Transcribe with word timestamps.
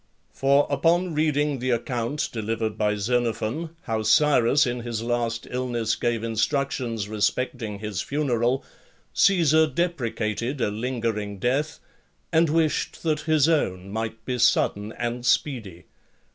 For, 0.31 0.65
upon 0.71 1.13
reading 1.13 1.59
the 1.59 1.69
account 1.69 2.29
delivered 2.31 2.75
by 2.75 2.95
Xenophon, 2.95 3.75
how 3.83 4.01
Cyrus 4.01 4.65
in 4.65 4.79
his 4.79 5.03
last 5.03 5.45
illness 5.51 5.95
gave 5.95 6.23
instructions 6.23 7.07
respecting 7.07 7.77
his 7.77 8.01
funeral, 8.01 8.65
Caesar 9.13 9.67
deprecated 9.67 10.59
a 10.59 10.71
lingering 10.71 11.37
death, 11.37 11.79
and 12.33 12.49
wished 12.49 13.03
that 13.03 13.19
his 13.29 13.47
own 13.47 13.91
might 13.91 14.25
be 14.25 14.39
sudden 14.39 14.91
and 14.93 15.23
speedy. 15.23 15.85